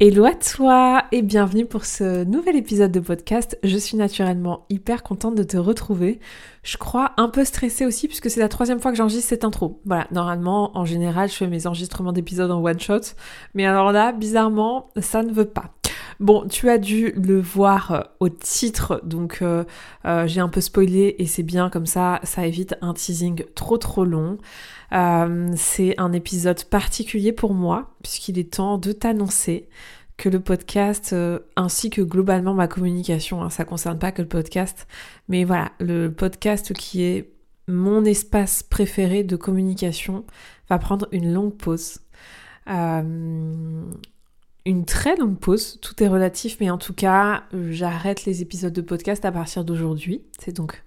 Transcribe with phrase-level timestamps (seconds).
[0.00, 3.56] Hello à toi et bienvenue pour ce nouvel épisode de podcast.
[3.62, 6.18] Je suis naturellement hyper contente de te retrouver.
[6.64, 9.80] Je crois un peu stressée aussi puisque c'est la troisième fois que j'enregistre cette intro.
[9.84, 13.14] Voilà, normalement, en général, je fais mes enregistrements d'épisodes en one shot.
[13.54, 15.70] Mais alors là, bizarrement, ça ne veut pas.
[16.22, 19.64] Bon, tu as dû le voir euh, au titre, donc euh,
[20.04, 23.76] euh, j'ai un peu spoilé et c'est bien comme ça, ça évite un teasing trop
[23.76, 24.38] trop long.
[25.56, 29.68] c'est un épisode particulier pour moi puisqu'il est temps de t'annoncer
[30.16, 31.12] que le podcast
[31.56, 34.86] ainsi que globalement ma communication, hein, ça concerne pas que le podcast,
[35.28, 37.32] mais voilà, le podcast qui est
[37.66, 40.24] mon espace préféré de communication
[40.70, 41.98] va prendre une longue pause.
[44.64, 48.80] Une très longue pause, tout est relatif, mais en tout cas, j'arrête les épisodes de
[48.80, 50.22] podcast à partir d'aujourd'hui.
[50.38, 50.82] C'est donc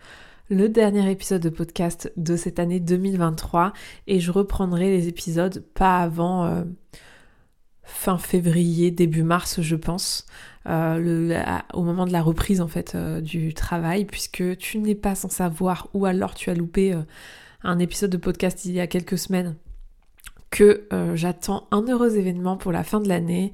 [0.50, 3.74] le dernier épisode de podcast de cette année 2023
[4.08, 6.64] et je reprendrai les épisodes pas avant euh,
[7.84, 10.26] fin février, début mars, je pense,
[10.68, 15.16] euh, au moment de la reprise en fait euh, du travail, puisque tu n'es pas
[15.16, 16.96] sans savoir ou alors tu as loupé
[17.64, 19.56] un épisode de podcast il y a quelques semaines
[20.56, 23.52] que euh, j'attends un heureux événement pour la fin de l'année.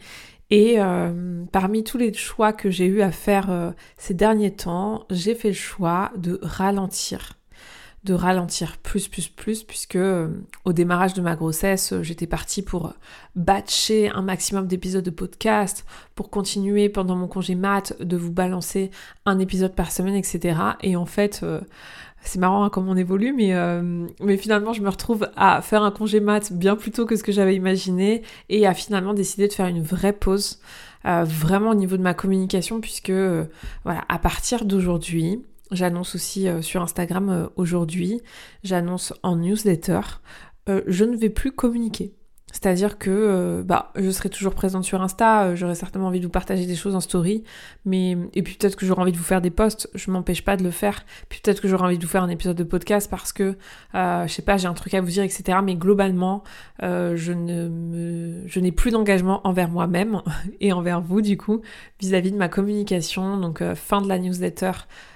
[0.51, 5.05] Et euh, parmi tous les choix que j'ai eu à faire euh, ces derniers temps,
[5.09, 7.39] j'ai fait le choix de ralentir
[8.03, 9.99] de ralentir plus plus plus puisque
[10.65, 12.93] au démarrage de ma grossesse j'étais partie pour
[13.35, 15.85] batcher un maximum d'épisodes de podcast
[16.15, 18.89] pour continuer pendant mon congé mat de vous balancer
[19.25, 21.45] un épisode par semaine etc et en fait
[22.23, 25.91] c'est marrant hein, on évolue, mais, euh, mais finalement je me retrouve à faire un
[25.91, 29.53] congé mat bien plus tôt que ce que j'avais imaginé et à finalement décider de
[29.53, 30.59] faire une vraie pause,
[31.05, 33.45] euh, vraiment au niveau de ma communication, puisque euh,
[33.83, 38.21] voilà, à partir d'aujourd'hui, j'annonce aussi sur Instagram aujourd'hui,
[38.63, 40.01] j'annonce en newsletter,
[40.67, 42.13] je ne vais plus communiquer.
[42.51, 46.25] C'est-à-dire que euh, bah, je serai toujours présente sur Insta, euh, j'aurai certainement envie de
[46.25, 47.43] vous partager des choses en story,
[47.85, 50.57] mais et puis peut-être que j'aurai envie de vous faire des posts, je m'empêche pas
[50.57, 51.05] de le faire.
[51.29, 53.55] Puis peut-être que j'aurai envie de vous faire un épisode de podcast parce que
[53.95, 55.59] euh, je sais pas, j'ai un truc à vous dire, etc.
[55.63, 56.43] Mais globalement,
[56.81, 60.21] je ne je n'ai plus d'engagement envers moi-même
[60.59, 61.61] et envers vous du coup
[61.99, 63.37] vis-à-vis de ma communication.
[63.37, 64.71] Donc fin de la newsletter,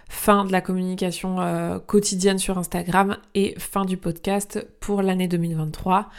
[0.09, 1.38] fin de la communication
[1.85, 6.09] quotidienne sur Instagram et fin du podcast pour l'année 2023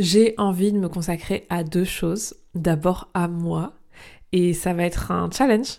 [0.00, 2.34] j'ai envie de me consacrer à deux choses.
[2.54, 3.74] D'abord à moi,
[4.32, 5.78] et ça va être un challenge,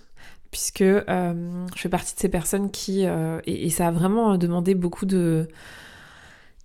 [0.52, 3.06] puisque euh, je fais partie de ces personnes qui...
[3.06, 5.48] Euh, et, ça a vraiment demandé beaucoup de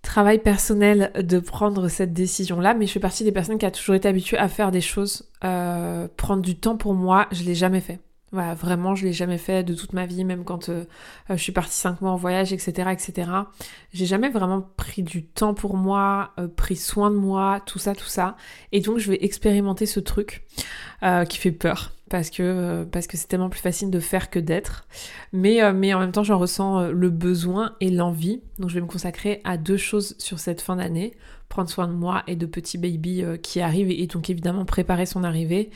[0.02, 3.96] travail personnel de prendre cette décision-là, mais je fais partie des personnes qui a toujours
[3.96, 7.80] été habituée à faire des choses, euh, prendre du temps pour moi, je l'ai jamais
[7.80, 7.98] fait.
[8.36, 10.84] Voilà, vraiment, je l'ai jamais fait de toute ma vie, même quand euh,
[11.30, 13.30] euh, je suis partie cinq mois en voyage, etc., etc.
[13.94, 17.94] J'ai jamais vraiment pris du temps pour moi, euh, pris soin de moi, tout ça,
[17.94, 18.36] tout ça.
[18.72, 20.44] Et donc, je vais expérimenter ce truc
[21.30, 24.86] qui fait peur parce que c'est tellement plus facile de faire que d'être.
[25.32, 28.42] Mais mais en même temps, j'en ressens le besoin et l'envie.
[28.58, 31.14] Donc, je vais me consacrer à deux choses sur cette fin d'année
[31.48, 35.24] prendre soin de moi et de petits baby qui arrivent et donc évidemment préparer son
[35.24, 35.70] arrivée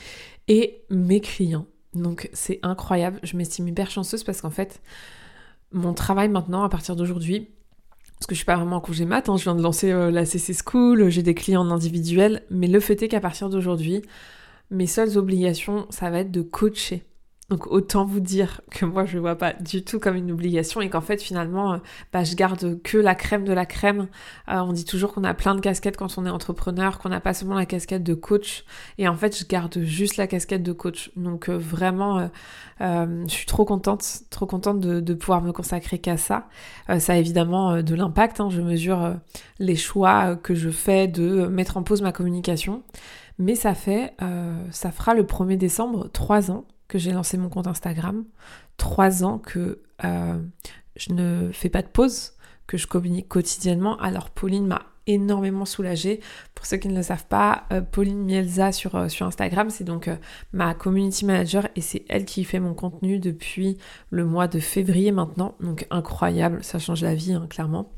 [0.48, 4.80] et mes clients donc c'est incroyable, je m'estime hyper chanceuse parce qu'en fait,
[5.72, 7.48] mon travail maintenant, à partir d'aujourd'hui,
[8.18, 10.10] parce que je suis pas vraiment en congé mat, hein, je viens de lancer euh,
[10.10, 14.02] la CC School, j'ai des clients individuels, mais le fait est qu'à partir d'aujourd'hui,
[14.70, 17.02] mes seules obligations, ça va être de coacher.
[17.50, 20.88] Donc autant vous dire que moi je vois pas du tout comme une obligation et
[20.88, 21.78] qu'en fait finalement euh,
[22.12, 24.06] bah, je garde que la crème de la crème.
[24.48, 27.18] Euh, on dit toujours qu'on a plein de casquettes quand on est entrepreneur, qu'on n'a
[27.18, 28.64] pas seulement la casquette de coach
[28.98, 31.10] et en fait je garde juste la casquette de coach.
[31.16, 32.30] Donc euh, vraiment
[32.80, 36.48] je suis trop contente, trop contente de, pouvoir me consacrer qu'à ça.
[36.98, 38.48] ça a évidemment de l'impact, hein.
[38.48, 39.16] je mesure
[39.58, 42.82] les choix que je fais de mettre en pause ma communication.
[43.38, 44.14] Mais ça fait,
[44.70, 48.24] ça fera le 1er décembre trois ans que j'ai lancé mon compte Instagram,
[48.76, 50.42] trois ans que euh,
[50.96, 52.32] je ne fais pas de pause,
[52.66, 53.96] que je communique quotidiennement.
[53.98, 56.20] Alors Pauline m'a énormément soulagée.
[56.54, 59.84] Pour ceux qui ne le savent pas, euh, Pauline Mielza sur, euh, sur Instagram, c'est
[59.84, 60.10] donc
[60.52, 63.78] ma community manager et c'est elle qui fait mon contenu depuis
[64.10, 65.54] le mois de février maintenant.
[65.60, 67.92] Donc incroyable, ça change la vie, hein, clairement.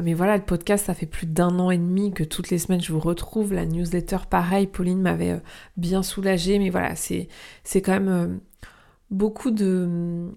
[0.00, 2.80] Mais voilà, le podcast, ça fait plus d'un an et demi que toutes les semaines
[2.80, 3.52] je vous retrouve.
[3.52, 5.40] La newsletter, pareil, Pauline m'avait
[5.76, 6.60] bien soulagée.
[6.60, 7.28] Mais voilà, c'est
[7.82, 8.38] quand même
[9.10, 10.30] beaucoup de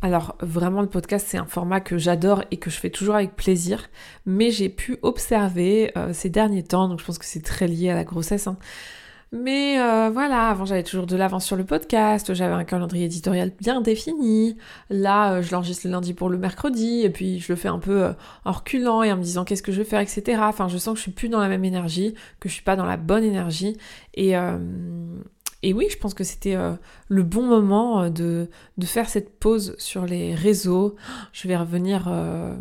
[0.00, 3.36] Alors vraiment le podcast c'est un format que j'adore et que je fais toujours avec
[3.36, 3.88] plaisir,
[4.26, 7.90] mais j'ai pu observer euh, ces derniers temps, donc je pense que c'est très lié
[7.90, 8.56] à la grossesse, hein.
[9.30, 13.52] mais euh, voilà, avant j'avais toujours de l'avance sur le podcast, j'avais un calendrier éditorial
[13.60, 14.56] bien défini,
[14.90, 17.78] là euh, je l'enregistre le lundi pour le mercredi, et puis je le fais un
[17.78, 18.14] peu
[18.44, 20.40] en reculant et en me disant qu'est-ce que je vais faire, etc.
[20.42, 22.76] Enfin je sens que je suis plus dans la même énergie, que je suis pas
[22.76, 23.76] dans la bonne énergie,
[24.14, 24.34] et
[25.62, 26.74] et oui, je pense que c'était euh,
[27.08, 28.48] le bon moment euh, de,
[28.84, 30.96] faire cette pause sur les réseaux.
[31.32, 32.56] Je vais revenir euh,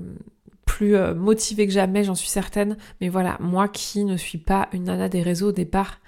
[0.65, 2.77] plus motivée que jamais, j'en suis certaine.
[3.01, 5.99] Mais voilà, moi qui ne suis pas une nana des réseaux au départ,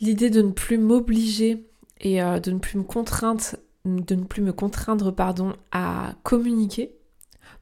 [0.00, 1.66] l'idée de ne plus m'obliger
[2.00, 3.42] et de ne plus me contraindre,
[3.84, 6.97] de ne plus me contraindre pardon, à communiquer,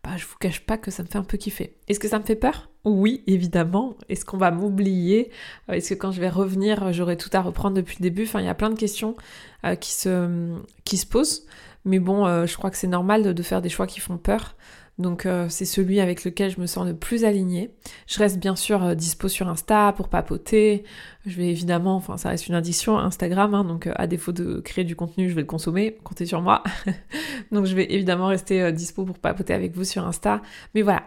[0.03, 1.77] bah, je vous cache pas que ça me fait un peu kiffer.
[1.89, 2.71] Est-ce que ça me fait peur?
[2.85, 3.97] Oui, évidemment.
[4.09, 5.31] Est-ce qu'on va m'oublier?
[5.69, 8.25] Est-ce que quand je vais revenir, j'aurai tout à reprendre depuis le début?
[8.25, 9.17] Enfin, il y a plein de questions
[9.65, 11.47] euh, qui, se, qui se posent.
[11.85, 14.57] Mais bon, euh, je crois que c'est normal de, faire des choix qui font peur.
[14.99, 17.71] Donc euh, c'est celui avec lequel je me sens le plus alignée.
[18.07, 20.85] Je reste bien sûr euh, dispo sur Insta pour papoter.
[21.27, 24.61] Je vais évidemment, enfin ça reste une addiction Instagram, hein, donc euh, à défaut de
[24.61, 26.63] créer du contenu, je vais le consommer, comptez sur moi.
[27.53, 30.41] donc je vais évidemment rester dispo pour papoter avec vous sur Insta.
[30.75, 31.03] Mais voilà,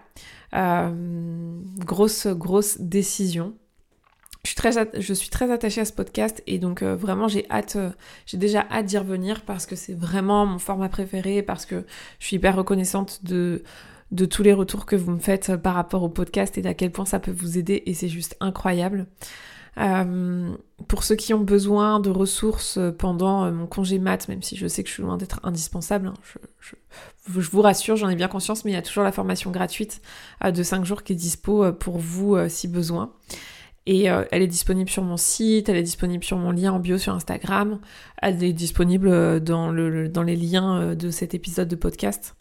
[1.79, 3.55] grosse grosse décision.
[4.45, 7.77] Je suis, très, je attachée à ce podcast et donc vraiment j'ai hâte,
[8.25, 11.85] j'ai déjà hâte d'y revenir parce que c'est vraiment mon format préféré, parce que
[12.19, 13.63] je suis hyper reconnaissante de,
[14.29, 17.05] tous les retours que vous me faites par rapport au podcast et d'à quel point
[17.05, 19.07] ça peut vous aider et c'est juste incroyable.
[19.79, 20.55] Euh,
[20.87, 24.67] pour ceux qui ont besoin de ressources pendant euh, mon congé mat, même si je
[24.67, 26.13] sais que je suis loin d'être indispensable, hein,
[26.59, 26.75] je,
[27.49, 30.01] vous rassure, j'en ai bien conscience, mais il y a toujours la formation gratuite
[30.43, 33.13] euh, de 5 jours qui est dispo pour vous si besoin.
[33.91, 36.99] Et elle est disponible sur mon site, elle est disponible sur mon lien en bio
[36.99, 37.79] sur Instagram,
[38.21, 42.35] elle est disponible dans, le, dans les liens de cet épisode de podcast.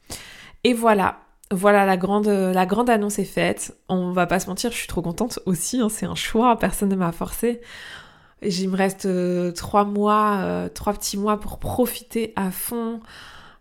[0.65, 3.77] Et voilà, voilà, la grande, annonce est faite.
[3.89, 5.81] On va pas se mentir, je suis trop contente aussi.
[5.81, 7.61] Hein, c'est un choix, personne ne m'a forcé.
[8.43, 13.01] Il me reste euh, trois mois, euh, trois petits mois pour profiter à fond,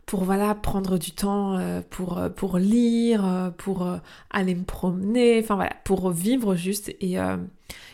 [0.07, 3.88] pour voilà prendre du temps euh, pour pour lire, pour
[4.31, 6.92] aller me promener, enfin voilà, pour vivre juste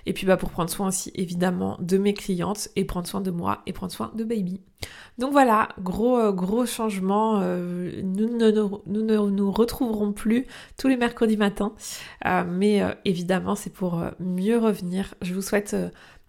[0.06, 3.32] et puis bah, pour prendre soin aussi évidemment de mes clientes et prendre soin de
[3.32, 4.62] moi et prendre soin de baby.
[5.18, 7.40] Donc voilà, gros euh, gros changement.
[7.42, 8.52] Euh, nous, ne,
[9.30, 10.46] nous, retrouverons plus
[10.78, 11.74] tous les mercredis matins,
[12.26, 15.16] euh, mais évidemment c'est pour mieux revenir.
[15.22, 15.76] Je vous souhaite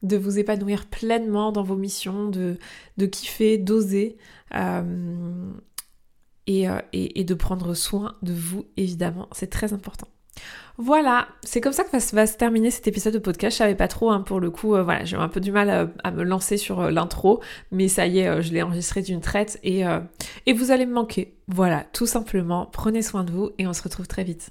[0.03, 2.59] de vous épanouir pleinement dans vos missions, de,
[2.99, 4.17] de kiffer, d'oser.
[6.47, 10.09] Et, de prendre soin de vous, évidemment, c'est très important.
[10.77, 13.55] Voilà, c'est comme ça que va, se terminer cet épisode de podcast.
[13.55, 15.71] Je savais pas trop, hein, pour le coup, euh, voilà, j'ai un peu du mal
[15.71, 19.21] euh, à, me lancer sur euh, l'intro, mais ça y est, je l'ai enregistré d'une
[19.21, 19.85] traite et,
[20.47, 21.37] et vous allez me manquer.
[21.47, 24.51] Voilà, tout simplement, prenez soin de vous et on se retrouve très vite.